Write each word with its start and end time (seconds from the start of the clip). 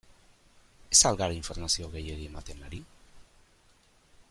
Ez 0.95 1.01
al 1.09 1.19
gara 1.19 1.35
informazio 1.41 1.91
gehiegi 1.97 2.27
ematen 2.31 2.65
ari? 2.71 2.83